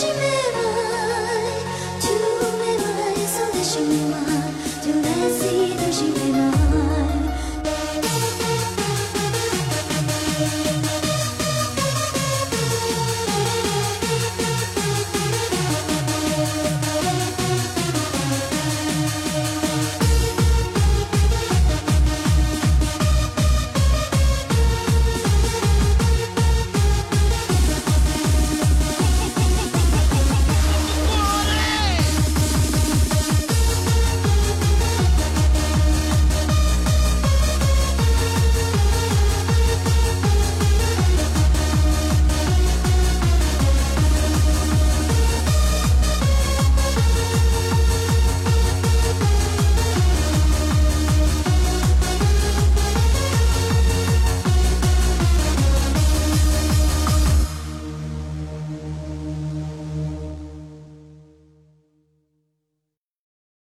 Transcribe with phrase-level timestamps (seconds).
[0.00, 0.33] Jesus.